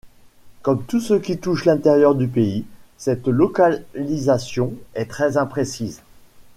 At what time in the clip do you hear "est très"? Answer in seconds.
4.95-5.37